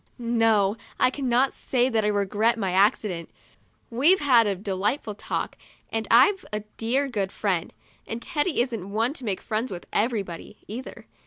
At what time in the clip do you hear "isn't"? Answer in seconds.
8.61-8.89